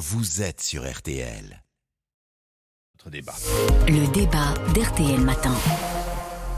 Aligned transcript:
vous 0.00 0.40
êtes 0.40 0.62
sur 0.62 0.90
RTL. 0.90 1.62
Notre 2.94 3.10
débat. 3.10 3.34
Le 3.86 4.10
débat 4.14 4.54
d'RTL 4.72 5.20
Matin. 5.20 5.54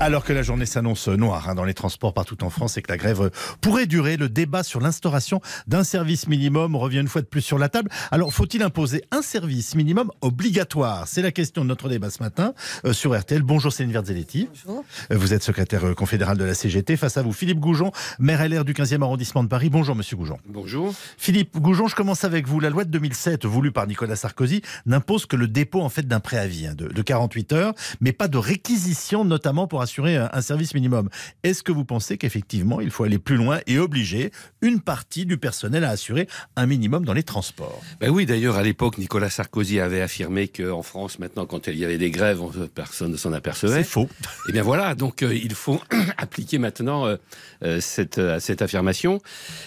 Alors 0.00 0.24
que 0.24 0.32
la 0.32 0.42
journée 0.42 0.66
s'annonce 0.66 1.06
noire 1.06 1.48
hein, 1.48 1.54
dans 1.54 1.62
les 1.64 1.74
transports 1.74 2.12
partout 2.12 2.42
en 2.42 2.50
France 2.50 2.76
et 2.76 2.82
que 2.82 2.90
la 2.90 2.96
grève 2.96 3.30
pourrait 3.60 3.86
durer, 3.86 4.16
le 4.16 4.28
débat 4.28 4.64
sur 4.64 4.80
l'instauration 4.80 5.40
d'un 5.68 5.84
service 5.84 6.26
minimum 6.26 6.74
revient 6.74 6.98
une 6.98 7.06
fois 7.06 7.20
de 7.20 7.26
plus 7.28 7.40
sur 7.40 7.56
la 7.56 7.68
table. 7.68 7.88
Alors, 8.10 8.32
faut-il 8.32 8.64
imposer 8.64 9.04
un 9.12 9.22
service 9.22 9.76
minimum 9.76 10.10
obligatoire? 10.20 11.06
C'est 11.06 11.22
la 11.22 11.30
question 11.30 11.62
de 11.62 11.68
notre 11.68 11.88
débat 11.88 12.10
ce 12.10 12.20
matin 12.20 12.52
euh, 12.84 12.92
sur 12.92 13.16
RTL. 13.16 13.42
Bonjour 13.42 13.72
Céline 13.72 13.92
Verzelletti. 13.92 14.48
Bonjour. 14.66 14.84
Euh, 15.12 15.16
Vous 15.16 15.34
êtes 15.34 15.44
secrétaire 15.44 15.86
euh, 15.86 15.94
confédéral 15.94 16.36
de 16.36 16.44
la 16.44 16.54
CGT. 16.54 16.96
Face 16.96 17.16
à 17.16 17.22
vous, 17.22 17.32
Philippe 17.32 17.60
Goujon, 17.60 17.92
maire 18.18 18.46
LR 18.48 18.64
du 18.64 18.72
15e 18.72 19.02
arrondissement 19.02 19.44
de 19.44 19.48
Paris. 19.48 19.70
Bonjour 19.70 19.94
Monsieur 19.94 20.16
Goujon. 20.16 20.38
Bonjour. 20.48 20.92
Philippe 21.16 21.56
Goujon, 21.58 21.86
je 21.86 21.94
commence 21.94 22.24
avec 22.24 22.48
vous. 22.48 22.58
La 22.58 22.70
loi 22.70 22.82
de 22.84 22.90
2007, 22.90 23.44
voulue 23.44 23.70
par 23.70 23.86
Nicolas 23.86 24.16
Sarkozy, 24.16 24.62
n'impose 24.84 25.26
que 25.26 25.36
le 25.36 25.46
dépôt 25.46 25.80
en 25.80 25.90
fait 25.90 26.08
d'un 26.08 26.18
préavis 26.20 26.66
hein, 26.66 26.74
de, 26.74 26.88
de 26.88 27.02
48 27.02 27.52
heures, 27.52 27.74
mais 28.00 28.10
pas 28.12 28.26
de 28.26 28.38
réquisition, 28.38 29.24
notamment 29.24 29.68
pour 29.68 29.81
assurer 29.82 30.16
un, 30.16 30.30
un 30.32 30.40
service 30.40 30.74
minimum. 30.74 31.08
Est-ce 31.42 31.62
que 31.62 31.72
vous 31.72 31.84
pensez 31.84 32.16
qu'effectivement, 32.18 32.80
il 32.80 32.90
faut 32.90 33.04
aller 33.04 33.18
plus 33.18 33.36
loin 33.36 33.60
et 33.66 33.78
obliger 33.78 34.30
une 34.62 34.80
partie 34.80 35.26
du 35.26 35.36
personnel 35.38 35.84
à 35.84 35.90
assurer 35.90 36.26
un 36.56 36.66
minimum 36.66 37.04
dans 37.04 37.12
les 37.12 37.22
transports? 37.22 37.80
Ben 38.00 38.10
oui, 38.10 38.26
d'ailleurs, 38.26 38.56
à 38.56 38.62
l'époque, 38.62 38.98
Nicolas 38.98 39.30
Sarkozy 39.30 39.80
avait 39.80 40.00
affirmé 40.00 40.48
qu'en 40.48 40.82
France, 40.82 41.18
maintenant, 41.18 41.46
quand 41.46 41.66
il 41.66 41.76
y 41.78 41.84
avait 41.84 41.98
des 41.98 42.10
grèves, 42.10 42.40
on- 42.40 42.50
personne 42.74 43.12
ne 43.12 43.16
s'en 43.16 43.30
C'est 43.30 43.36
apercevait. 43.36 43.84
faux. 43.84 44.08
Et 44.48 44.52
bien 44.52 44.62
voilà, 44.62 44.94
donc 44.94 45.22
euh, 45.22 45.34
il 45.34 45.54
faut 45.54 45.80
appliquer 46.16 46.58
maintenant 46.58 47.06
euh, 47.06 47.16
euh, 47.64 47.80
cette, 47.80 48.18
euh, 48.18 48.38
cette 48.40 48.62
affirmation. 48.62 49.20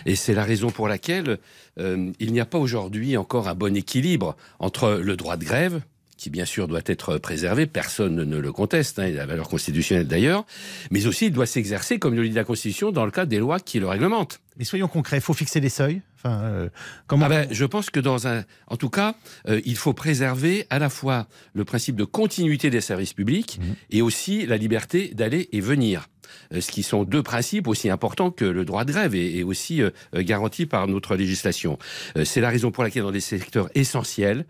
Et 0.05 0.15
c'est 0.15 0.33
la 0.33 0.43
raison 0.43 0.69
pour 0.71 0.87
laquelle 0.87 1.37
euh, 1.79 2.11
il 2.19 2.31
n'y 2.31 2.39
a 2.39 2.45
pas 2.45 2.57
aujourd'hui 2.57 3.17
encore 3.17 3.47
un 3.47 3.55
bon 3.55 3.75
équilibre 3.75 4.35
entre 4.59 4.91
le 5.03 5.15
droit 5.17 5.35
de 5.37 5.43
grève, 5.45 5.81
qui 6.17 6.29
bien 6.29 6.45
sûr 6.45 6.67
doit 6.67 6.81
être 6.85 7.17
préservé, 7.17 7.65
personne 7.65 8.15
ne 8.15 8.37
le 8.37 8.51
conteste, 8.51 8.99
hein, 8.99 9.07
il 9.07 9.15
a 9.15 9.19
la 9.19 9.25
valeur 9.25 9.49
constitutionnelle 9.49 10.07
d'ailleurs, 10.07 10.45
mais 10.91 11.07
aussi 11.07 11.25
il 11.27 11.31
doit 11.33 11.45
s'exercer, 11.45 11.99
comme 11.99 12.15
le 12.15 12.27
dit 12.27 12.33
la 12.33 12.43
Constitution, 12.43 12.91
dans 12.91 13.05
le 13.05 13.11
cadre 13.11 13.29
des 13.29 13.39
lois 13.39 13.59
qui 13.59 13.79
le 13.79 13.87
réglementent. 13.87 14.39
Mais 14.57 14.63
soyons 14.63 14.87
concrets, 14.87 15.17
il 15.17 15.21
faut 15.21 15.33
fixer 15.33 15.59
des 15.59 15.67
seuils? 15.69 16.01
Enfin, 16.17 16.39
euh, 16.43 16.69
comment 17.07 17.25
Ah 17.25 17.29
ben, 17.29 17.47
je 17.51 17.65
pense 17.65 17.89
que 17.89 17.99
dans 17.99 18.27
un, 18.27 18.45
en 18.67 18.77
tout 18.77 18.89
cas, 18.89 19.15
euh, 19.49 19.59
il 19.65 19.75
faut 19.75 19.93
préserver 19.93 20.65
à 20.69 20.79
la 20.79 20.89
fois 20.89 21.27
le 21.53 21.65
principe 21.65 21.97
de 21.97 22.05
continuité 22.05 22.69
des 22.69 22.81
services 22.81 23.13
publics 23.13 23.59
Mhm. 23.61 23.75
et 23.91 24.01
aussi 24.01 24.45
la 24.45 24.55
liberté 24.57 25.11
d'aller 25.13 25.49
et 25.51 25.59
venir. 25.59 26.07
Euh, 26.53 26.61
ce 26.61 26.71
qui 26.71 26.83
sont 26.83 27.03
deux 27.03 27.23
principes 27.23 27.67
aussi 27.67 27.89
importants 27.89 28.31
que 28.31 28.45
le 28.45 28.65
droit 28.65 28.85
de 28.85 28.91
grève 28.91 29.15
et, 29.15 29.43
aussi 29.43 29.81
euh, 29.81 29.89
euh, 30.15 30.23
garantis 30.23 30.65
par 30.65 30.87
notre 30.87 31.15
législation. 31.15 31.77
C'est 32.23 32.41
la 32.41 32.49
raison 32.49 32.71
pour 32.71 32.83
laquelle 32.83 33.03
dans 33.03 33.11
des 33.11 33.19
secteurs 33.19 33.69
essentiels, 33.75 34.45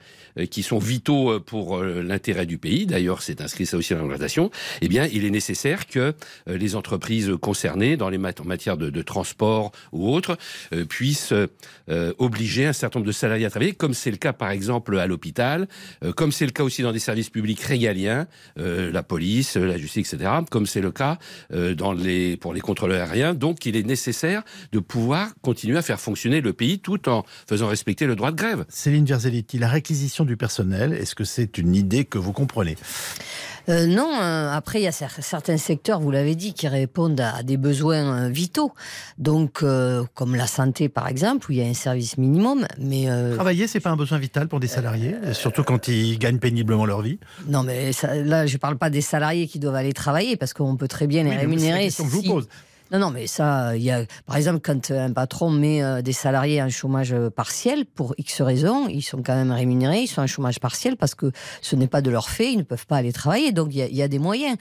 qui 0.51 0.63
sont 0.63 0.79
vitaux 0.79 1.39
pour 1.39 1.81
l'intérêt 1.81 2.45
du 2.45 2.57
pays, 2.57 2.85
d'ailleurs 2.85 3.21
c'est 3.21 3.39
inscrit 3.39 3.65
ça 3.65 3.77
aussi 3.77 3.93
dans 3.93 3.99
la 3.99 4.03
réglementation, 4.03 4.51
eh 4.81 4.89
bien 4.89 5.07
il 5.11 5.23
est 5.23 5.29
nécessaire 5.29 5.87
que 5.87 6.13
les 6.47 6.75
entreprises 6.75 7.31
concernées 7.41 7.95
dans 7.95 8.09
les 8.09 8.17
mat- 8.17 8.41
en 8.41 8.45
matière 8.45 8.75
de, 8.77 9.01
transport 9.01 9.71
ou 9.93 10.13
autres 10.13 10.37
euh, 10.73 10.85
puissent 10.85 11.33
obliger 12.17 12.65
un 12.65 12.73
certain 12.73 12.99
nombre 12.99 13.07
de 13.07 13.13
salariés 13.13 13.45
à 13.45 13.49
travailler, 13.49 13.73
comme 13.73 13.93
c'est 13.93 14.11
le 14.11 14.17
cas 14.17 14.33
par 14.33 14.49
exemple 14.49 14.97
à 14.99 15.07
l'hôpital, 15.07 15.67
comme 16.15 16.31
c'est 16.31 16.45
le 16.45 16.51
cas 16.51 16.63
aussi 16.63 16.81
dans 16.81 16.91
des 16.91 16.99
services 16.99 17.29
publics 17.29 17.61
régaliens, 17.61 18.27
la 18.57 19.03
police, 19.03 19.55
la 19.55 19.77
justice, 19.77 20.13
etc., 20.13 20.31
comme 20.49 20.65
c'est 20.65 20.81
le 20.81 20.91
cas 20.91 21.17
les, 21.97 22.37
pour 22.37 22.53
les 22.53 22.61
contrôleurs 22.61 23.09
aériens. 23.09 23.33
Donc 23.33 23.65
il 23.65 23.75
est 23.75 23.83
nécessaire 23.83 24.43
de 24.71 24.79
pouvoir 24.79 25.29
continuer 25.41 25.77
à 25.77 25.81
faire 25.81 25.99
fonctionner 25.99 26.41
le 26.41 26.53
pays 26.53 26.79
tout 26.79 27.09
en 27.09 27.23
faisant 27.47 27.67
respecter 27.67 28.05
le 28.05 28.15
droit 28.15 28.31
de 28.31 28.35
grève. 28.35 28.65
Céline 28.69 29.05
Verzelletti, 29.05 29.57
la 29.57 29.69
réquisition 29.69 30.25
du 30.25 30.37
personnel, 30.37 30.93
est-ce 30.93 31.15
que 31.15 31.23
c'est 31.23 31.57
une 31.57 31.75
idée 31.75 32.05
que 32.05 32.17
vous 32.17 32.33
comprenez? 32.33 32.75
Euh, 33.67 33.87
non, 33.87 34.09
euh, 34.21 34.51
après, 34.51 34.79
il 34.79 34.83
y 34.83 34.87
a 34.87 34.91
cer- 34.91 35.21
certains 35.21 35.57
secteurs, 35.57 35.99
vous 35.99 36.11
l'avez 36.11 36.35
dit, 36.35 36.53
qui 36.53 36.67
répondent 36.67 37.19
à, 37.19 37.41
des 37.43 37.57
besoins 37.57 38.25
euh, 38.25 38.29
vitaux. 38.29 38.71
Donc, 39.17 39.63
euh, 39.63 40.03
comme 40.13 40.35
la 40.35 40.47
santé, 40.47 40.87
par 40.89 41.07
exemple, 41.07 41.49
où 41.49 41.53
il 41.53 41.57
y 41.59 41.61
a 41.61 41.65
un 41.65 41.73
service 41.73 42.17
minimum. 42.17 42.65
Mais 42.77 43.09
euh, 43.09 43.33
Travailler, 43.35 43.67
c'est 43.67 43.79
pas 43.79 43.89
un 43.89 43.95
besoin 43.97 44.17
vital 44.19 44.47
pour 44.47 44.59
des 44.59 44.67
salariés, 44.67 45.15
surtout 45.33 45.63
quand 45.63 45.87
ils 45.87 46.17
gagnent 46.19 46.39
péniblement 46.39 46.85
leur 46.85 47.01
vie. 47.01 47.17
non, 47.47 47.63
mais 47.63 47.91
ça- 47.93 48.15
là, 48.15 48.45
je 48.45 48.57
parle 48.57 48.77
pas 48.77 48.89
des 48.89 49.01
salariés 49.01 49.47
qui 49.47 49.59
doivent 49.59 49.75
aller 49.75 49.93
travailler, 49.93 50.37
parce 50.37 50.53
qu'on 50.53 50.75
peut 50.77 50.87
très 50.87 51.07
bien 51.07 51.23
les 51.23 51.29
Oui, 51.31 51.35
mais 51.35 51.39
c'est 51.41 51.45
la 51.45 51.49
rémunérer. 51.55 51.83
question 51.85 52.05
que 52.05 52.11
je 52.11 52.15
vous 52.15 52.23
pose. 52.23 52.47
Non, 52.91 52.99
non, 52.99 53.09
mais 53.09 53.25
ça, 53.25 53.75
il 53.75 53.81
y 53.81 53.89
a, 53.89 54.05
par 54.27 54.37
exemple, 54.37 54.59
quand 54.63 54.91
un 54.91 55.11
patron 55.11 55.49
met 55.49 55.81
euh, 55.81 56.03
des 56.03 56.13
salariés 56.13 56.61
en 56.61 56.69
chômage 56.69 57.15
partiel, 57.35 57.85
pour 57.85 58.13
X 58.19 58.43
raisons, 58.43 58.87
ils 58.87 59.01
sont 59.01 59.23
quand 59.23 59.33
même 59.33 59.51
rémunérés, 59.51 60.01
ils 60.01 60.07
sont 60.07 60.21
en 60.21 60.27
chômage 60.27 60.59
partiel 60.59 60.95
parce 60.95 61.15
que 61.15 61.31
ce 61.61 61.75
n'est 61.75 61.87
pas 61.87 62.01
de 62.01 62.11
leur 62.11 62.29
fait, 62.29 62.51
ils 62.51 62.59
ne 62.59 62.63
peuvent 62.63 62.85
pas 62.85 62.97
aller 62.97 63.11
travailler, 63.11 63.51
donc 63.51 63.69
il 63.71 63.77
y 63.77 63.81
a, 63.81 63.87
il 63.87 63.95
y 63.95 64.03
a 64.03 64.07
des 64.07 64.19
moyens. 64.19 64.55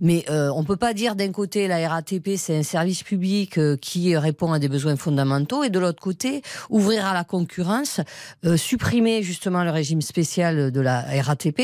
Mais 0.00 0.24
euh, 0.28 0.50
on 0.54 0.64
peut 0.64 0.76
pas 0.76 0.92
dire 0.92 1.14
d'un 1.14 1.30
côté 1.30 1.68
la 1.68 1.88
RATP 1.88 2.30
c'est 2.36 2.56
un 2.56 2.62
service 2.64 3.04
public 3.04 3.58
euh, 3.58 3.76
qui 3.76 4.16
répond 4.16 4.52
à 4.52 4.58
des 4.58 4.68
besoins 4.68 4.96
fondamentaux 4.96 5.62
et 5.62 5.70
de 5.70 5.78
l'autre 5.78 6.00
côté 6.00 6.42
ouvrir 6.70 7.06
à 7.06 7.14
la 7.14 7.22
concurrence, 7.22 8.00
euh, 8.44 8.56
supprimer 8.56 9.22
justement 9.22 9.62
le 9.62 9.70
régime 9.70 10.00
spécial 10.00 10.72
de 10.72 10.80
la 10.80 11.04
RATP 11.22 11.60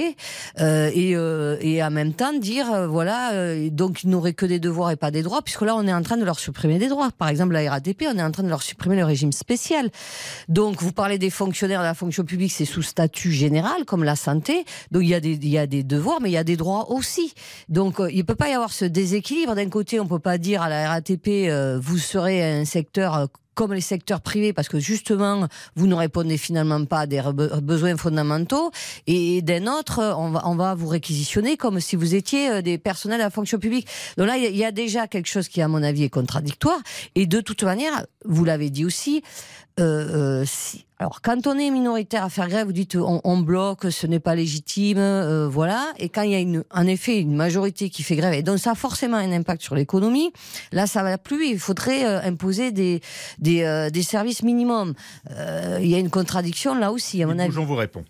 et, 0.60 1.10
et 1.10 1.82
en 1.82 1.90
même 1.90 2.12
temps 2.12 2.32
dire 2.32 2.88
voilà 2.88 3.32
donc 3.70 4.04
ils 4.04 4.10
n'auraient 4.10 4.32
que 4.32 4.46
des 4.46 4.60
devoirs 4.60 4.92
et 4.92 4.96
pas 4.96 5.10
des 5.10 5.22
droits 5.22 5.42
puisque 5.42 5.62
là 5.62 5.74
on 5.76 5.86
est 5.86 5.92
en 5.92 6.02
train 6.04 6.16
de 6.16 6.24
leur 6.24 6.38
supprimer 6.38 6.78
des 6.78 6.88
droits. 6.88 7.10
Par 7.10 7.28
exemple 7.28 7.54
la 7.54 7.68
RATP 7.68 8.04
on 8.08 8.16
est 8.16 8.22
en 8.22 8.30
train 8.30 8.44
de 8.44 8.48
leur 8.48 8.62
supprimer 8.62 8.96
le 8.96 9.04
régime 9.04 9.32
spécial. 9.32 9.90
Donc 10.48 10.80
vous 10.80 10.92
parlez 10.92 11.18
des 11.18 11.30
fonctionnaires 11.30 11.80
de 11.80 11.86
la 11.86 11.94
fonction 11.94 12.22
publique 12.24 12.52
c'est 12.52 12.64
sous 12.64 12.82
statut 12.82 13.32
général 13.32 13.84
comme 13.84 14.04
la 14.04 14.14
santé 14.14 14.64
donc 14.92 15.02
il 15.02 15.08
y 15.08 15.14
a 15.14 15.20
des 15.20 15.32
il 15.32 15.48
y 15.48 15.58
a 15.58 15.66
des 15.66 15.82
devoirs 15.82 16.20
mais 16.20 16.30
il 16.30 16.34
y 16.34 16.38
a 16.38 16.44
des 16.44 16.56
droits 16.56 16.92
aussi. 16.92 17.34
Donc 17.68 17.98
euh, 17.98 18.10
il 18.12 18.24
peut 18.24 18.36
pas 18.36 18.48
y 18.48 18.52
avoir 18.52 18.72
ce 18.72 18.84
déséquilibre 18.84 19.56
d'un 19.56 19.68
côté 19.68 19.98
on 19.98 20.06
peut 20.06 20.18
pas 20.18 20.38
dire 20.38 20.62
à 20.62 20.68
la 20.68 20.88
RATP 20.88 21.28
euh, 21.48 21.78
vous 21.82 21.98
serez 21.98 22.60
un 22.60 22.64
secteur 22.64 23.14
euh, 23.16 23.26
comme 23.54 23.72
les 23.72 23.80
secteurs 23.80 24.20
privés, 24.20 24.52
parce 24.52 24.68
que 24.68 24.78
justement, 24.78 25.48
vous 25.76 25.86
ne 25.86 25.94
répondez 25.94 26.38
finalement 26.38 26.84
pas 26.84 27.00
à 27.00 27.06
des 27.06 27.18
re- 27.18 27.60
besoins 27.60 27.96
fondamentaux, 27.96 28.70
et 29.06 29.42
d'un 29.42 29.66
autre, 29.66 30.14
on 30.18 30.30
va, 30.30 30.42
on 30.46 30.56
va 30.56 30.74
vous 30.74 30.88
réquisitionner 30.88 31.56
comme 31.56 31.80
si 31.80 31.96
vous 31.96 32.14
étiez 32.14 32.50
euh, 32.50 32.62
des 32.62 32.78
personnels 32.78 33.20
à 33.20 33.24
la 33.24 33.30
fonction 33.30 33.58
publique. 33.58 33.86
Donc 34.16 34.26
là, 34.26 34.36
il 34.36 34.56
y 34.56 34.64
a 34.64 34.72
déjà 34.72 35.06
quelque 35.06 35.28
chose 35.28 35.48
qui, 35.48 35.62
à 35.62 35.68
mon 35.68 35.82
avis, 35.82 36.04
est 36.04 36.10
contradictoire, 36.10 36.78
et 37.14 37.26
de 37.26 37.40
toute 37.40 37.62
manière, 37.62 38.06
vous 38.24 38.44
l'avez 38.44 38.70
dit 38.70 38.84
aussi, 38.84 39.22
euh, 39.80 40.40
euh, 40.40 40.44
si- 40.46 40.84
alors 40.98 41.20
quand 41.20 41.46
on 41.46 41.58
est 41.58 41.70
minoritaire 41.70 42.22
à 42.24 42.30
faire 42.30 42.48
grève, 42.48 42.66
vous 42.66 42.72
dites 42.72 42.94
on, 42.96 43.20
on 43.24 43.38
bloque, 43.38 43.90
ce 43.90 44.06
n'est 44.06 44.20
pas 44.20 44.34
légitime, 44.34 44.98
euh, 44.98 45.48
voilà. 45.48 45.92
Et 45.98 46.08
quand 46.08 46.22
il 46.22 46.30
y 46.30 46.34
a 46.34 46.38
une, 46.40 46.64
en 46.70 46.86
effet 46.86 47.18
une 47.20 47.34
majorité 47.34 47.90
qui 47.90 48.02
fait 48.04 48.16
grève, 48.16 48.32
et 48.34 48.42
donc 48.42 48.58
ça 48.58 48.70
a 48.70 48.74
forcément 48.74 49.16
un 49.16 49.32
impact 49.32 49.60
sur 49.62 49.74
l'économie, 49.74 50.32
là 50.72 50.86
ça 50.86 51.02
va 51.02 51.18
plus. 51.18 51.48
Il 51.48 51.58
faudrait 51.58 52.06
euh, 52.06 52.22
imposer 52.22 52.70
des 52.72 53.00
des, 53.38 53.62
euh, 53.64 53.90
des 53.90 54.02
services 54.02 54.42
minimums. 54.44 54.94
Euh, 55.32 55.78
il 55.82 55.88
y 55.88 55.94
a 55.94 55.98
une 55.98 56.10
contradiction 56.10 56.74
là 56.74 56.92
aussi, 56.92 57.22
à 57.22 57.26
mon 57.26 57.38
avis. 57.38 57.48
Goujon 57.48 57.66
vous 57.66 57.74
répond. 57.74 58.04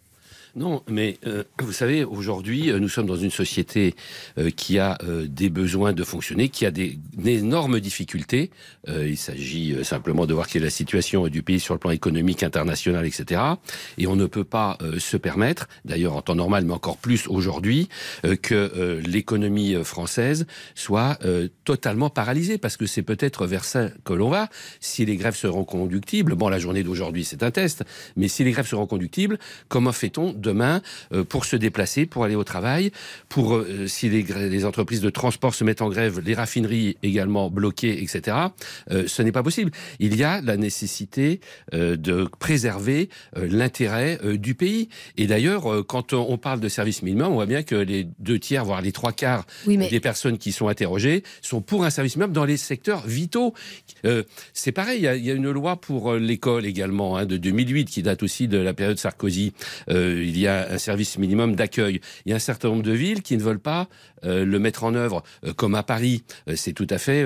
Non, 0.57 0.85
mais 0.89 1.19
euh, 1.27 1.43
vous 1.59 1.73
savez, 1.73 2.05
aujourd'hui, 2.05 2.71
euh, 2.71 2.79
nous 2.79 2.89
sommes 2.89 3.07
dans 3.07 3.17
une 3.17 3.33
société 3.33 3.97
euh, 4.39 4.51
qui 4.51 4.79
a 4.79 4.97
euh, 5.03 5.27
des 5.29 5.49
besoins 5.49 5.93
de 5.93 6.05
fonctionner, 6.05 6.49
qui 6.49 6.65
a 6.65 6.71
des, 6.71 6.97
d'énormes 7.17 7.81
difficultés. 7.81 8.51
Euh, 8.89 9.09
il 9.09 9.17
s'agit 9.17 9.85
simplement 9.85 10.27
de 10.27 10.35
voir 10.35 10.47
quelle 10.47 10.63
est 10.63 10.67
la 10.67 10.71
situation 10.71 11.27
du 11.27 11.43
pays 11.43 11.59
sur 11.59 11.75
le 11.75 11.81
plan 11.81 11.91
économique, 11.91 12.45
international, 12.45 13.05
etc. 13.05 13.41
Et 13.99 14.07
on 14.07 14.15
ne 14.15 14.27
peut 14.27 14.45
pas 14.45 14.79
se 14.99 15.17
permettre, 15.17 15.69
d'ailleurs 15.85 16.15
en 16.15 16.23
temps 16.23 16.35
normal, 16.35 16.65
mais 16.65 16.73
encore 16.73 16.99
plus 16.99 17.27
aujourd'hui, 17.27 17.89
que 18.43 19.01
l'économie 19.05 19.75
française 19.85 20.47
soit 20.75 21.19
totalement 21.65 22.11
paralysée, 22.11 22.59
parce 22.59 22.77
que 22.77 22.87
c'est 22.87 23.03
peut-être 23.03 23.47
vers 23.47 23.65
ça 23.65 23.89
que 24.05 24.13
l'on 24.13 24.31
va. 24.31 24.49
Si 24.81 25.05
les 25.05 25.17
grèves 25.17 25.37
seront 25.37 25.65
conductibles, 25.65 26.35
bon, 26.35 26.49
la 26.49 26.59
journée 26.59 26.83
d'aujourd'hui, 26.83 27.25
c'est 27.25 27.43
un 27.43 27.51
test, 27.51 27.85
mais 28.17 28.29
si 28.29 28.45
les 28.45 28.53
grèves 28.53 28.67
seront 28.67 28.87
conductibles, 28.87 29.39
comment 29.69 29.93
fait-on 29.93 30.33
demain 30.45 30.83
euh, 31.13 31.25
pour 31.25 31.45
se 31.45 31.57
déplacer, 31.57 32.07
pour 32.07 32.25
aller 32.25 32.37
au 32.37 32.45
travail, 32.45 32.93
pour 33.29 33.57
euh, 33.57 33.87
si 33.89 34.09
les, 34.09 34.65
entreprises 34.65 35.01
de 35.01 35.11
transport 35.11 35.55
se 35.55 35.65
mettent 35.65 35.83
en 35.83 35.89
grève, 35.89 36.21
les 36.25 36.35
raffineries 36.35 36.97
également 37.03 37.51
bloquées, 37.51 38.03
etc. 38.03 38.37
euh, 38.91 39.05
ce 39.07 39.23
n'est 39.23 39.33
pas 39.33 39.43
possible. 39.43 39.73
Il 39.99 40.17
y 40.17 40.23
a 40.23 40.41
la 40.41 40.57
nécessité 40.57 41.41
de 41.73 42.29
préserver 42.39 43.09
l'intérêt 43.37 44.19
du 44.37 44.55
pays. 44.55 44.89
Et 45.17 45.27
d'ailleurs, 45.27 45.87
quand 45.87 46.13
on 46.13 46.37
parle 46.39 46.61
de 46.61 46.69
service 46.69 47.03
minimum, 47.03 47.33
on 47.33 47.35
voit 47.35 47.47
bien 47.47 47.63
que 47.63 47.75
les 47.75 48.07
deux 48.19 48.39
tiers, 48.39 48.65
voire 48.65 48.83
les 48.83 48.93
trois 48.93 49.13
quarts 49.13 49.47
Oui, 49.67 49.77
mais 49.77 49.89
des 49.89 50.01
personnes 50.01 50.39
qui 50.39 50.53
sont 50.53 50.69
interrogées 50.69 51.23
sont 51.43 51.61
pour 51.61 51.85
un 51.85 51.91
service 51.91 52.17
minimum 52.17 52.35
dans 52.35 52.45
les 52.45 52.57
secteurs 52.57 53.07
vitaux. 53.07 53.55
Euh, 54.05 54.23
c'est 54.53 54.73
pareil, 54.73 55.01
il 55.01 55.05
y, 55.05 55.09
a, 55.09 55.17
il 55.17 55.25
y 55.25 55.31
a 55.31 55.35
une 55.35 55.51
loi 55.51 55.81
pour 55.81 56.15
l'école 56.15 56.67
également 56.67 57.17
hein, 57.17 57.27
de 57.27 57.37
2008 57.37 57.87
qui 57.87 58.03
date 58.03 58.23
aussi 58.23 58.49
de 58.49 58.59
la 58.59 58.75
période 58.75 58.99
Sarkozy. 58.99 59.53
Euh, 59.89 60.23
il 60.35 60.41
y 60.41 60.49
a 60.49 60.69
un 60.73 60.79
service 60.79 61.19
minimum 61.19 61.55
d'accueil. 61.57 62.01
Il 62.27 62.31
y 62.31 62.33
a 62.33 62.37
un 62.37 62.41
certain 62.41 62.69
nombre 62.69 62.83
de 62.83 62.93
villes 62.93 63.23
qui 63.23 63.37
ne 63.37 63.43
veulent 63.43 63.59
pas 63.59 63.89
euh, 64.25 64.45
le 64.45 64.59
mettre 64.59 64.85
en 64.85 64.95
œuvre, 64.95 65.23
euh, 65.47 65.53
comme 65.53 65.75
à 65.75 65.83
Paris. 65.83 66.25
Euh, 66.49 66.55
c'est 66.57 66.73
tout 66.73 66.87
à 66.91 66.99
fait. 66.99 67.25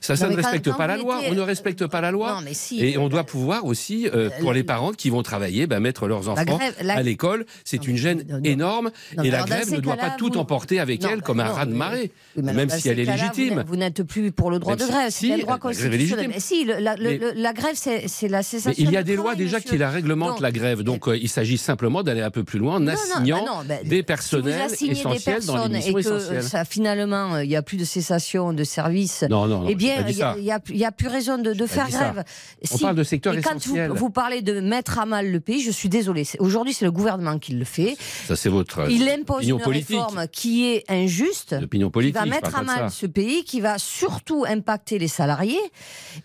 ça, 0.00 0.16
ça 0.16 0.26
Non, 0.26 0.32
ne 0.32 0.36
respecte 0.36 0.70
pas 0.76 0.86
la 0.86 0.96
loi. 0.96 1.20
On 1.28 1.34
ne 1.34 1.40
respecte 1.40 1.86
pas 1.86 2.00
la 2.00 2.10
loi. 2.10 2.34
Non, 2.34 2.40
mais 2.44 2.54
si. 2.54 2.84
Et 2.84 2.98
on 2.98 3.08
doit 3.08 3.24
pouvoir 3.24 3.64
aussi, 3.64 4.06
pour 4.40 4.52
les 4.52 4.64
parents 4.64 4.92
qui 4.92 5.10
vont 5.10 5.22
travailler, 5.22 5.66
bah, 5.66 5.80
mettre 5.80 6.06
leurs 6.06 6.28
enfants 6.28 6.44
grève- 6.44 6.74
la- 6.82 6.94
à 6.96 7.02
l'école. 7.02 7.46
C'est 7.64 7.86
une 7.86 7.96
gêne 7.96 8.24
non, 8.28 8.40
énorme. 8.44 8.90
Et 9.22 9.30
la 9.30 9.42
grève 9.44 9.70
ne 9.72 9.80
doit 9.80 9.96
pas 9.96 10.10
tout 10.10 10.36
emporter 10.36 10.78
avec 10.80 11.02
elle 11.04 11.22
comme 11.22 11.40
un 11.40 11.46
non, 11.46 11.52
raz 11.54 11.66
de 11.66 11.72
mais- 11.72 11.76
marée, 11.78 12.10
Oui, 12.36 12.42
mais 12.42 12.50
alors, 12.50 12.54
même 12.66 12.70
si 12.70 12.88
elle 12.88 13.00
est 13.00 13.04
légitime. 13.04 13.64
Vous 13.66 13.76
n'êtes 13.76 14.02
plus 14.02 14.30
pour 14.32 14.50
le 14.50 14.58
droit 14.58 14.76
de 14.76 14.84
grève, 14.86 15.10
si, 15.10 15.28
c'est 15.28 15.34
un 15.34 15.38
droit 15.38 15.58
constitutionnel. 15.58 16.32
si, 16.38 16.64
la, 16.64 17.52
grève, 17.52 17.74
c'est 17.74 18.28
la 18.28 18.42
cessation. 18.42 18.74
Il 18.84 18.90
y 18.90 18.96
a 18.96 19.02
des 19.02 19.16
lois 19.16 19.34
déjà 19.34 19.60
qui 19.60 19.76
la 19.78 19.90
réglementent, 19.90 20.40
la 20.40 20.52
grève. 20.52 20.82
Donc 20.82 21.08
il 21.12 21.28
s'agit 21.28 21.58
simplement 21.58 22.02
d'aller 22.04 22.22
un 22.22 22.30
peu 22.30 22.44
plus 22.44 22.58
loin 22.58 22.76
en 22.76 22.86
assignant 22.86 23.44
bah 23.44 23.50
non, 23.50 23.64
bah, 23.66 23.74
des 23.84 23.96
si 23.96 24.02
personnels 24.02 24.58
vous 24.68 24.72
assignez 24.74 24.92
des 24.94 25.00
essentiels 25.00 25.44
dans 25.44 25.54
les 25.54 25.60
personnes 25.60 25.72
missions 25.72 25.90
et 25.90 25.92
que 25.94 25.98
essentielles. 26.16 26.42
ça, 26.44 26.64
finalement, 26.64 27.34
euh, 27.34 27.44
il 27.44 27.48
n'y 27.48 27.56
a 27.56 27.62
plus 27.62 27.76
de 27.76 27.84
cessation 27.84 28.52
de 28.52 28.64
service, 28.64 29.24
Non, 29.28 29.46
non, 29.46 29.60
non. 29.62 29.66
eh 29.68 29.74
bien, 29.74 29.96
il 30.06 30.42
n'y 30.74 30.84
a, 30.84 30.92
plus 30.92 31.08
raison 31.08 31.38
de, 31.38 31.66
faire 31.66 31.88
grève. 31.88 32.24
On 32.70 32.76
Si- 32.76 32.82
parle 32.82 32.96
de 32.96 33.02
secteur 33.02 33.34
et 33.34 33.40
quand 33.40 33.56
essentiel. 33.56 33.90
vous, 33.90 33.96
vous 33.96 34.10
parlez 34.10 34.42
de 34.42 34.60
mettre 34.60 34.98
à 34.98 35.06
mal 35.06 35.30
le 35.32 35.40
pays, 35.40 35.62
je 35.62 35.70
suis 35.70 35.88
désolée. 35.88 36.24
C'est- 36.24 36.40
Aujourd'hui, 36.40 36.72
c'est 36.74 36.84
le 36.84 36.92
gouvernement 36.92 37.38
qui 37.38 37.52
le 37.54 37.64
fait. 37.64 37.96
Ça, 38.28 38.36
c'est 38.36 38.48
votre 38.50 38.90
Il 38.90 39.08
impose 39.08 39.46
une 39.48 39.58
politique. 39.60 39.96
réforme 39.96 40.26
qui 40.30 40.66
est 40.66 40.84
injuste. 40.90 41.56
L'opinion 41.60 41.88
qui 41.88 41.92
politique. 41.92 42.14
va 42.16 42.24
je 42.24 42.30
mettre 42.30 42.56
à 42.56 42.62
mal 42.62 42.90
ce 42.90 43.06
pays, 43.06 43.44
qui 43.44 43.60
va 43.60 43.78
surtout 43.78 44.44
impacter 44.48 44.98
les 44.98 45.08
salariés. 45.08 45.58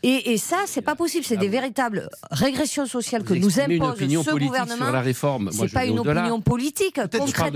Et, 0.03 0.31
et 0.33 0.37
ça, 0.37 0.57
c'est 0.65 0.81
pas 0.81 0.95
possible. 0.95 1.25
C'est 1.25 1.35
Ah 1.37 1.39
des 1.39 1.47
bon. 1.47 1.51
véritables 1.53 2.09
régressions 2.31 2.85
sociales 2.85 3.23
que 3.23 3.33
nous 3.33 3.59
impose 3.59 3.95
ce 3.97 4.29
politique 4.29 4.47
gouvernement. 4.47 4.85
sur 4.85 4.91
la 4.93 5.01
réforme. 5.01 5.49
Moi, 5.53 5.67
C'est 5.69 5.73
pas 5.73 5.85
une 5.85 5.95
opinion 6.19 6.41
politique. 6.41 6.99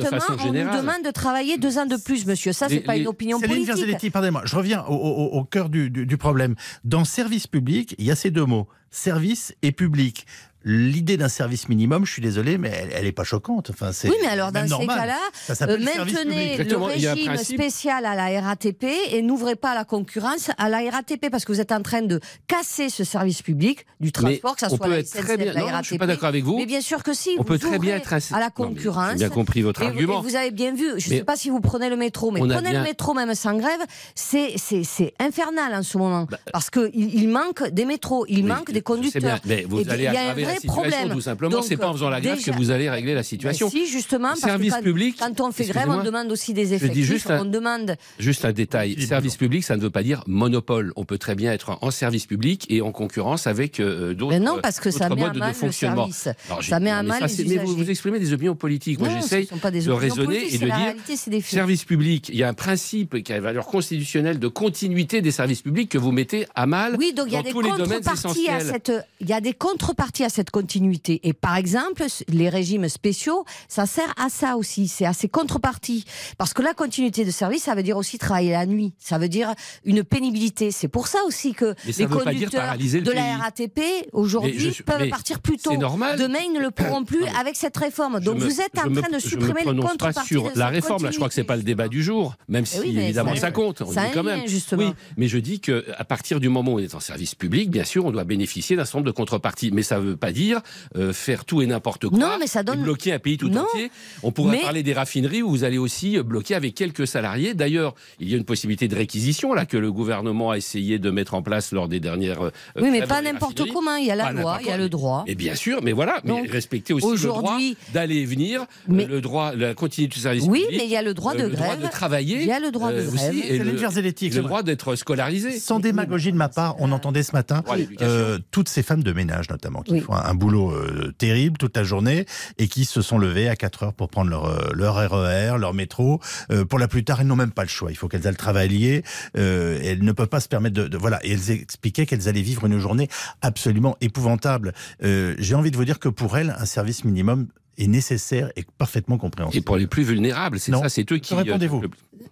Concrètement, 0.01 0.17
on 0.43 0.47
nous 0.47 0.53
demande 0.77 1.03
de 1.05 1.11
travailler 1.11 1.57
deux 1.57 1.77
ans 1.77 1.85
de 1.85 1.97
plus, 1.97 2.25
monsieur. 2.25 2.53
Ça, 2.53 2.67
c'est 2.69 2.79
pas 2.85 2.93
une 2.97 3.07
opinion 3.07 3.37
politique. 3.55 4.11
Pardonnez-moi, 4.11 4.41
je 4.45 4.55
reviens 4.55 4.83
au, 4.85 4.93
au- 4.95 5.37
au 5.39 5.43
cœur 5.43 5.69
du, 5.69 5.89
du- 5.89 6.05
du 6.05 6.17
problème. 6.17 6.55
Dans 6.83 7.03
service 7.05 7.47
public, 7.47 7.95
il 7.97 8.05
y 8.05 8.11
a 8.11 8.15
ces 8.15 8.31
deux 8.31 8.45
mots, 8.45 8.67
service 8.91 9.53
et 9.61 9.71
public. 9.71 10.25
L'idée 10.65 11.17
d'un 11.17 11.27
service 11.27 11.67
minimum, 11.67 12.05
je 12.05 12.11
suis 12.13 12.21
désolé, 12.21 12.57
mais 12.57 12.87
elle 12.93 13.03
n'est 13.03 13.11
pas 13.11 13.23
choquante. 13.25 13.69
Enfin, 13.69 13.91
c'est 13.91 14.07
Oui, 14.09 14.15
mais 14.21 14.27
alors 14.29 14.51
dans 14.53 14.63
ces 14.63 14.69
normal. 14.69 14.97
cas-là, 14.99 15.19
Ça 15.45 15.55
s'appelle 15.55 15.81
euh, 15.81 15.85
maintenez 15.97 16.57
le 16.57 16.65
il 16.97 17.07
régime 17.07 17.35
spécial 17.37 18.05
à 18.05 18.15
la 18.15 18.39
RATP 18.41 18.85
et 19.11 19.21
n'ouvrez 19.21 19.55
pas 19.57 19.75
la 19.75 19.83
concurrence 19.83 20.51
à 20.57 20.69
la 20.69 20.77
RATP 20.89 21.29
parce 21.29 21.43
que 21.43 21.51
vous 21.51 21.59
êtes 21.59 21.73
en 21.73 21.81
train 21.81 22.01
de 22.01 22.19
casser 22.47 22.89
ce 22.89 23.03
service 23.03 23.41
public 23.41 23.85
du 23.99 24.11
transport, 24.13 24.55
que 24.55 24.61
ce 24.61 24.65
on 24.67 24.77
soit 24.77 24.85
peut 24.85 24.91
la 24.91 24.99
être 24.99 25.09
très 25.09 25.21
SNCF, 25.21 25.37
bien. 25.37 25.53
la 25.53 25.59
Non, 25.59 25.65
RATP. 25.67 25.83
je 25.83 25.87
suis 25.89 25.97
pas 25.97 26.07
d'accord 26.07 26.29
avec 26.29 26.43
vous. 26.45 26.57
Mais 26.57 26.65
bien 26.65 26.81
sûr 26.81 27.03
que 27.03 27.13
si. 27.13 27.31
On 27.35 27.37
vous 27.39 27.43
peut 27.43 27.59
très 27.59 27.79
bien 27.79 27.97
être 27.97 28.13
insi- 28.13 28.33
à 28.33 28.39
la 28.39 28.45
mais 28.45 28.51
concurrence. 28.55 29.11
J'ai 29.11 29.17
bien 29.17 29.29
compris 29.29 29.61
votre 29.63 29.81
Et 29.81 29.85
vous, 29.85 29.91
argument. 29.91 30.19
et 30.19 30.23
vous 30.29 30.35
avez 30.35 30.51
bien 30.51 30.73
vu, 30.73 30.85
je 30.97 31.07
ne 31.07 31.13
Mais 31.13 31.17
sais 31.19 31.23
pas 31.25 31.35
si 31.35 31.49
vous 31.49 31.59
prenez 31.59 31.89
le 31.89 31.97
métro, 31.97 32.31
mais 32.31 32.39
prenez 32.39 32.61
bien- 32.69 32.79
le 32.79 32.83
métro 32.83 33.13
même 33.13 33.35
sans 33.35 33.57
grève, 33.57 33.81
c'est 34.15 34.53
c'est- 34.57 34.83
c'est 34.85 35.13
infernal 35.19 35.73
en 35.75 35.83
ce 35.83 35.97
moment. 35.97 36.25
parce 36.53 36.69
qu'il 36.69 36.89
il 36.93 37.27
manque 37.27 37.67
des 37.69 37.85
métros, 37.85 38.25
il 38.29 38.35
Bah, 38.37 38.41
Oui, 38.43 38.59
manque 38.59 38.71
des 38.71 38.81
conducteurs. 38.81 39.21
bien, 39.21 39.39
mais 39.45 39.65
vous 39.67 39.81
Et 39.81 39.89
allez 39.89 40.03
il 40.03 40.07
aggraver 40.07 40.43
vrai 40.55 40.67
problème. 40.67 41.09
tout 41.11 41.21
simplement. 41.21 41.61
C'est 41.61 41.77
pas 41.77 41.87
en 41.87 41.93
faisant 41.93 42.09
la 42.09 42.21
grève 42.21 42.37
déjà- 42.37 42.51
que 42.51 42.57
vous 42.57 42.71
allez 42.71 42.89
régler 42.89 43.13
la 43.13 43.23
situation. 43.23 43.67
Ben 43.67 43.71
si, 43.71 43.87
justement, 43.87 44.29
parce 44.29 44.41
Service 44.41 44.71
que 44.71 44.77
quand, 44.77 44.83
public, 44.83 45.15
quand 45.19 45.41
on 45.41 45.51
fait 45.51 45.65
grève, 45.65 45.89
on 45.89 46.03
demande 46.03 46.31
aussi 46.31 46.53
des 46.53 46.65
dis 46.67 46.73
effectifs. 46.75 47.05
juste 47.05 47.29
un- 47.31 47.41
On 47.41 47.45
demande. 47.45 47.95
Juste 48.19 48.45
un 48.45 48.51
détail. 48.51 49.01
Service 49.01 49.35
public, 49.37 49.63
ça 49.63 49.75
ne 49.77 49.81
veut 49.81 49.89
pas 49.89 50.03
dire 50.03 50.23
monopole. 50.27 50.93
On 50.95 51.05
peut 51.05 51.17
très 51.17 51.35
bien 51.35 51.51
être 51.51 51.77
en 51.81 51.91
service 51.91 52.25
public 52.25 52.65
et 52.69 52.81
en 52.81 52.91
concurrence 52.91 53.47
avec 53.47 53.79
euh, 53.79 54.13
d'autres 54.13 54.33
Mais 54.33 54.39
non, 54.39 54.59
parce 54.61 54.79
que 54.79 54.91
ça 54.91 55.09
d'autres 55.09 55.15
met 55.15 55.21
à 55.23 55.25
modes 55.27 55.33
de 55.35 55.39
mal 55.39 55.53
le 55.61 55.71
service. 55.71 56.27
Alors, 56.49 56.63
Ça 56.63 56.79
met 56.79 56.91
à 56.91 57.03
mal 57.03 57.29
ça, 57.29 57.43
les 57.43 57.57
Mais 57.57 57.63
vous, 57.63 57.89
exprimez 57.89 58.19
des 58.19 58.33
opinions 58.33 58.55
politiques. 58.55 58.99
Moi, 58.99 59.09
j'essaye 59.09 59.47
de 59.47 59.91
raisonner 59.91 60.53
et 60.53 60.57
de 60.57 60.65
la 60.65 60.75
dire 60.75 60.83
réalité, 60.85 61.15
c'est 61.15 61.29
des 61.29 61.41
faits. 61.41 61.51
service 61.51 61.83
public. 61.83 62.29
Il 62.29 62.35
y 62.35 62.43
a 62.43 62.49
un 62.49 62.53
principe 62.53 63.21
qui 63.23 63.33
a 63.33 63.37
une 63.37 63.43
valeur 63.43 63.65
constitutionnelle 63.65 64.39
de 64.39 64.47
continuité 64.47 65.21
des 65.21 65.31
services 65.31 65.61
publics 65.61 65.89
que 65.89 65.97
vous 65.97 66.11
mettez 66.11 66.45
à 66.55 66.65
mal 66.65 66.95
Oui, 66.97 67.13
donc 67.13 67.27
il 67.27 67.33
y 67.33 67.37
a 67.37 67.43
des 67.43 67.51
tous 67.51 67.61
les 67.61 67.69
domaines 67.71 68.01
contreparties 68.01 68.49
à 68.49 68.59
cette, 68.59 68.91
il 69.19 69.27
y 69.29 69.33
a 69.33 69.41
des 69.41 69.53
contreparties 69.53 70.23
à 70.23 70.29
cette 70.29 70.42
continuité. 70.49 71.19
Et 71.23 71.33
par 71.33 71.55
exemple, 71.55 72.03
les 72.29 72.49
régimes 72.49 72.87
spéciaux, 72.89 73.45
ça 73.67 73.85
sert 73.85 74.13
à 74.17 74.29
ça 74.29 74.57
aussi. 74.57 74.87
C'est 74.87 75.05
à 75.05 75.13
ces 75.13 75.27
contreparties. 75.29 76.05
Parce 76.37 76.53
que 76.53 76.61
la 76.61 76.73
continuité 76.73 77.25
de 77.25 77.31
service, 77.31 77.63
ça 77.63 77.75
veut 77.75 77.83
dire 77.83 77.97
aussi 77.97 78.17
travailler 78.17 78.51
la 78.51 78.65
nuit. 78.65 78.93
Ça 78.99 79.17
veut 79.17 79.29
dire 79.29 79.53
une 79.85 80.03
pénibilité. 80.03 80.71
C'est 80.71 80.87
pour 80.87 81.07
ça 81.07 81.19
aussi 81.27 81.53
que 81.53 81.75
Mais 81.85 81.93
les 81.97 82.05
conducteurs 82.07 82.75
le 82.77 83.01
de 83.01 83.11
la. 83.11 83.37
RATP 83.37 83.79
aujourd'hui 84.11 84.53
je 84.59 84.69
suis- 84.69 84.83
peuvent 84.83 84.99
mais 85.01 85.09
partir 85.09 85.39
plus 85.39 85.57
tôt. 85.57 85.71
c'est 85.71 85.77
normal. 85.77 86.19
Demain, 86.19 86.39
ils 86.45 86.53
ne 86.53 86.59
le 86.59 86.71
pourront 86.77 87.03
plus 87.03 87.23
avec 87.39 87.55
cette 87.55 87.75
réforme. 87.77 88.19
Je 88.19 88.25
Donc 88.25 88.35
me- 88.39 88.45
vous 88.45 88.61
êtes 88.61 88.77
en 88.77 88.83
je 88.83 88.89
me- 88.89 89.01
train 89.01 89.09
de 89.09 89.19
je 89.19 89.25
me 89.25 89.29
supprimer 89.29 89.59
les 89.59 89.65
prononce 89.65 89.97
pas 89.97 90.13
sur 90.13 90.45
la 90.45 90.51
cette 90.53 90.63
réforme. 90.75 91.03
Là, 91.03 91.11
je 91.11 91.15
crois 91.17 91.27
que 91.27 91.33
c'est 91.33 91.43
pas 91.43 91.55
le 91.55 91.63
débat 91.63 91.87
du 91.87 92.03
jour, 92.03 92.35
même 92.47 92.65
si 92.65 92.79
oui, 92.79 92.97
évidemment 92.97 93.35
ça- 93.35 93.51
compte. 93.51 93.81
On 93.81 93.91
ça 93.91 94.05
dit 94.05 94.11
quand 94.13 94.23
même. 94.23 94.39
lien, 94.41 94.45
justement. 94.47 94.83
Oui, 94.83 94.93
mais 95.17 95.27
je 95.27 95.37
dis 95.37 95.59
que 95.59 95.85
à 95.97 96.03
partir 96.05 96.39
du 96.39 96.49
moment 96.49 96.71
où 96.73 96.75
on 96.75 96.79
est 96.79 96.95
en 96.95 96.99
service 96.99 97.35
public, 97.35 97.69
bien 97.69 97.83
sûr, 97.83 98.05
on 98.05 98.11
doit 98.11 98.23
bénéficier 98.23 98.75
d'un 98.75 98.85
certain 98.85 98.99
nombre 98.99 99.07
de 99.07 99.15
contreparties. 99.15 99.71
Mais 99.71 99.83
ça 99.83 99.97
ne 99.97 100.01
veut 100.01 100.15
pas 100.17 100.31
dire 100.33 100.61
euh, 100.97 101.13
faire 101.13 101.45
tout 101.45 101.61
et 101.61 101.67
n'importe 101.67 102.07
quoi. 102.09 102.17
Non, 102.17 102.37
mais 102.39 102.47
ça 102.47 102.63
donne- 102.63 102.79
et 102.81 102.83
bloquer 102.83 103.13
un 103.13 103.19
pays 103.19 103.37
tout 103.37 103.49
Non. 103.49 103.61
entier. 103.61 103.91
On 104.23 104.31
pourrait 104.31 104.57
Mais- 104.57 104.61
parler 104.61 104.83
des 104.83 104.93
raffineries 104.93 105.41
où 105.41 105.49
vous 105.49 105.63
allez 105.63 105.77
aussi 105.77 106.17
euh, 106.17 106.23
bloquer 106.23 106.55
avec 106.55 106.75
quelques 106.75 107.07
salariés. 107.07 107.53
D'ailleurs, 107.53 107.93
il 108.19 108.29
y 108.29 108.33
a 108.33 108.37
une 108.37 108.43
possibilité 108.45 108.87
de 108.87 108.95
réquisition 108.95 109.53
là 109.53 109.65
que 109.65 109.77
le 109.77 109.91
gouvernement 109.91 110.51
a 110.51 110.57
essayé 110.57 110.99
de 110.99 111.09
mettre 111.11 111.33
en 111.35 111.41
place 111.41 111.71
lors 111.71 111.87
des 111.87 111.99
dernières. 111.99 112.41
euh, 112.41 112.51
Oui, 112.81 112.89
mais 112.91 113.03
pas 113.05 113.21
n'importe 113.21 113.63
comment. 113.71 113.95
Il 113.95 114.05
y 114.07 114.11
a 114.11 114.15
la 114.15 114.25
Pas 114.25 114.31
loi, 114.33 114.57
il 114.61 114.67
y 114.67 114.71
a 114.71 114.77
le 114.77 114.89
droit. 114.89 115.23
Et 115.27 115.35
bien 115.35 115.55
sûr, 115.55 115.81
mais 115.83 115.91
voilà, 115.91 116.19
mais 116.23 116.31
Donc, 116.31 116.49
respecter 116.49 116.93
aussi 116.93 117.07
le 117.11 117.17
droit 117.17 117.39
aujourd'hui- 117.41 117.77
d'aller 117.93 118.17
et 118.17 118.25
venir, 118.25 118.61
euh, 118.61 118.65
Mais- 118.87 119.05
le 119.05 119.21
droit, 119.21 119.53
la 119.55 119.73
continuité 119.73 120.15
du 120.15 120.19
service 120.21 120.43
Oui, 120.47 120.61
public. 120.63 120.79
mais 120.79 120.85
il 120.85 120.91
y 120.91 120.95
a 120.97 121.01
le 121.01 121.13
droit 121.13 121.33
euh, 121.33 121.37
de 121.37 121.43
le 121.43 121.49
droit 121.55 121.67
grève. 121.67 121.81
de 121.83 121.87
travailler. 121.87 122.41
Il 122.41 122.47
y 122.47 122.51
a 122.51 122.59
le 122.59 122.71
droit 122.71 122.91
de 122.91 123.01
grève. 123.01 123.13
aussi, 123.13 123.39
et 123.47 123.57
le, 123.59 123.71
le 123.71 124.41
droit 124.41 124.63
d'être 124.63 124.95
scolarisé. 124.95 125.59
Sans 125.59 125.79
démagogie 125.79 126.31
de 126.31 126.37
ma 126.37 126.49
part, 126.49 126.75
on 126.79 126.91
entendait 126.91 127.23
ce 127.23 127.31
matin 127.33 127.61
Droit 127.65 127.75
euh, 128.01 128.39
toutes 128.51 128.69
ces 128.69 128.83
femmes 128.83 129.03
de 129.03 129.11
ménage 129.13 129.49
notamment 129.49 129.81
qui 129.81 129.93
Oui. 129.93 129.99
font 130.01 130.13
un, 130.13 130.22
un 130.23 130.33
boulot 130.35 130.71
euh, 130.71 131.13
terrible 131.17 131.57
toute 131.57 131.75
la 131.77 131.83
journée 131.83 132.25
et 132.57 132.67
qui 132.67 132.85
se 132.85 133.01
sont 133.01 133.17
levées 133.17 133.49
à 133.49 133.55
4 133.55 133.83
heures 133.83 133.93
pour 133.93 134.09
prendre 134.09 134.29
leur, 134.29 134.45
euh, 134.45 134.69
leur 134.73 134.95
RER, 134.95 135.57
leur 135.59 135.73
métro. 135.73 136.19
Euh, 136.51 136.65
pour 136.65 136.79
la 136.79 136.87
plus 136.87 137.03
tard, 137.03 137.21
elles 137.21 137.27
n'ont 137.27 137.35
même 137.35 137.51
pas 137.51 137.63
le 137.63 137.69
choix. 137.69 137.91
Il 137.91 137.95
faut 137.97 138.07
qu'elles 138.07 138.27
aillent 138.27 138.35
travailler. 138.35 139.03
Euh, 139.37 139.79
et 139.81 139.87
elles 139.87 140.03
ne 140.03 140.11
peuvent 140.11 140.27
pas 140.27 140.39
se 140.39 140.47
permettre 140.47 140.75
de, 140.75 140.87
de- 140.87 140.97
voilà. 140.97 141.19
Et 141.25 141.31
elles 141.33 141.51
expliquaient 141.51 142.05
qu'elles 142.05 142.27
allaient 142.27 142.41
vivre 142.41 142.65
une 142.65 142.79
journée 142.79 143.07
absolument 143.41 143.97
épouvantable. 144.01 144.73
Euh, 145.03 145.35
J'ai 145.39 145.55
envie 145.55 145.71
de 145.71 145.77
vous 145.77 145.85
dire 145.85 145.99
que 145.99 146.09
pour 146.09 146.37
elles, 146.37 146.55
un 146.57 146.65
service 146.65 147.03
minimum 147.03 147.47
est 147.79 147.87
nécessaire 147.87 148.51
et 148.55 148.63
parfaitement 148.77 149.15
Et 149.15 149.19
compréhensible. 149.19 149.65
pour 149.65 149.77
les 149.77 149.87
plus 149.87 150.03
vulnérables, 150.03 150.59
c'est 150.59 150.71
ça, 150.71 150.89
c'est 150.89 151.11
eux 151.11 151.17
qui. 151.17 151.33
Répondez-vous 151.33 151.81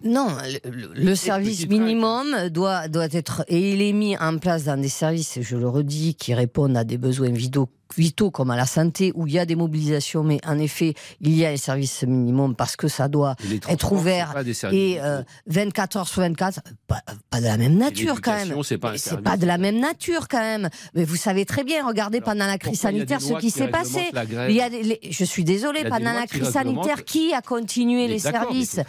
Non, 0.04 0.28
le, 0.66 0.92
le- 0.94 1.16
service 1.16 1.68
minimum 1.68 2.50
doit, 2.50 2.88
doit 2.88 3.08
être. 3.12 3.44
Et 3.48 3.74
il 3.74 3.82
est 3.82 3.94
mis 3.94 4.16
en 4.18 4.38
place 4.38 4.66
dans 4.66 4.80
des 4.80 4.88
services, 4.88 5.40
je 5.42 5.58
le 5.58 5.68
redis, 5.68 6.14
qui 6.14 6.36
répondent 6.36 6.78
à 6.78 6.84
des 6.84 7.00
besoins 7.00 7.32
vitaux, 7.32 7.70
vitaux 7.98 8.32
comme 8.32 8.52
à 8.52 8.56
la 8.56 8.66
santé, 8.66 9.12
où 9.16 9.28
il 9.28 9.34
y 9.34 9.40
a 9.40 9.46
des 9.46 9.56
mobilisations, 9.56 10.24
mais 10.24 10.40
en 10.46 10.58
effet, 10.60 10.94
il 11.20 11.36
y 11.36 11.46
a 11.46 11.50
un 11.50 11.58
service 11.58 12.04
minimum 12.04 12.56
parce 12.56 12.76
que 12.76 12.88
ça 12.88 13.08
doit 13.08 13.36
être 13.70 13.92
ouvert 13.92 14.34
services 14.54 14.64
et 14.74 14.94
vitaux. 14.96 15.04
euh, 15.06 15.24
24 15.48 15.98
heures 15.98 16.08
sur 16.08 16.22
24, 16.22 16.62
pas, 16.88 17.02
pas 17.30 17.40
de 17.40 17.46
la 17.46 17.58
même 17.58 17.78
nature 17.78 18.22
quand 18.22 18.32
même. 18.34 18.54
c'est 18.98 19.22
pas 19.22 19.38
de 19.38 19.46
la 19.46 19.58
même 19.58 19.80
nature 19.80 20.28
quand 20.28 20.40
même. 20.40 20.70
Mais 20.96 21.04
vous 21.06 21.16
savez 21.16 21.46
très 21.46 21.64
bien, 21.64 21.86
regardez 21.86 22.18
Alors, 22.18 22.30
pendant 22.34 22.48
la 22.48 22.58
crise 22.58 22.80
sanitaire 22.80 23.22
ce 23.22 23.34
qui 23.40 23.52
s'est 23.52 23.68
passé. 23.68 24.12
Il 24.50 24.56
y 24.56 24.62
a 24.62 24.70
des- 24.70 24.84
les- 24.84 25.00
je 25.10 25.24
suis 25.26 25.44
des 25.44 25.66
pendant 25.84 26.14
la 26.14 26.28
crise 26.28 26.50
sanitaire, 26.50 27.04
qui 27.06 27.34
a 27.34 27.42
continué 27.42 28.08
les 28.08 28.20
services 28.20 28.80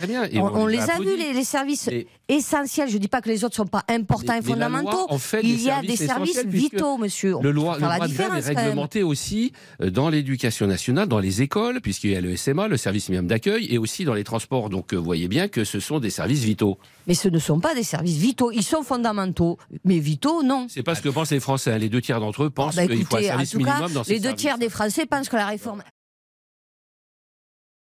on, 0.40 0.66
les 0.66 0.78
a 0.80 0.98
vus, 0.98 1.16
les, 1.16 1.32
les 1.32 1.44
services 1.44 1.88
essentiels. 2.36 2.88
Je 2.88 2.94
ne 2.94 2.98
dis 2.98 3.08
pas 3.08 3.20
que 3.20 3.28
les 3.28 3.44
autres 3.44 3.54
ne 3.54 3.64
sont 3.64 3.70
pas 3.70 3.84
importants 3.88 4.34
et 4.34 4.42
fondamentaux. 4.42 5.06
en 5.08 5.18
fait 5.18 5.40
Il 5.42 5.60
y 5.60 5.70
a 5.70 5.80
des 5.82 5.96
services 5.96 6.44
vitaux, 6.44 6.96
monsieur. 6.98 7.36
On 7.36 7.42
Le, 7.42 7.50
loi, 7.50 7.76
le 7.76 7.82
droit 7.82 8.06
de 8.08 8.12
grève 8.14 8.34
est 8.36 8.40
réglementé 8.54 9.02
aussi 9.02 9.52
euh, 9.80 9.90
dans 9.90 10.08
l'éducation 10.08 10.66
nationale, 10.66 11.08
dans 11.08 11.18
les 11.18 11.42
écoles, 11.42 11.80
puisqu'il 11.80 12.10
y 12.10 12.16
a 12.16 12.20
le 12.20 12.36
SMA, 12.36 12.68
le 12.68 12.76
service 12.76 13.08
minimum 13.08 13.28
d'accueil, 13.28 13.66
et 13.70 13.78
aussi 13.78 14.04
dans 14.04 14.14
les 14.14 14.24
transports. 14.24 14.70
Donc, 14.70 14.92
euh, 14.92 14.96
vous 14.96 15.04
voyez 15.04 15.28
bien 15.28 15.48
que 15.48 15.64
ce 15.64 15.80
sont 15.80 16.00
des 16.00 16.10
services 16.10 16.44
vitaux. 16.44 16.78
Mais 17.06 17.14
ce 17.14 17.28
ne 17.28 17.38
sont 17.38 17.60
pas 17.60 17.74
des 17.74 17.82
services 17.82 18.16
vitaux. 18.16 18.50
Ils 18.52 18.62
sont 18.62 18.82
fondamentaux. 18.82 19.58
Mais 19.84 19.98
vitaux, 19.98 20.42
non. 20.42 20.66
C'est 20.68 20.82
pas 20.82 20.94
ce 20.94 21.02
que 21.02 21.08
pensent 21.08 21.30
les 21.32 21.40
Français. 21.40 21.72
hein. 21.72 21.78
Les 21.78 21.88
deux 21.88 22.00
tiers 22.00 22.20
d'entre 22.20 22.44
eux 22.44 22.50
pensent 22.50 22.76
Ah 22.78 22.86
bah 22.86 22.94
qu'il 22.94 23.04
faut 23.04 23.16
un 23.16 23.22
service 23.22 23.50
tout 23.50 23.58
cas, 23.58 23.64
minimum 23.72 23.92
dans 23.92 24.04
ces 24.04 24.14
les 24.14 24.18
deux 24.18 24.24
services. 24.28 24.40
tiers 24.40 24.58
des 24.58 24.68
Français 24.68 25.06
pensent 25.06 25.28
que 25.28 25.36
la 25.36 25.46
réforme 25.46 25.82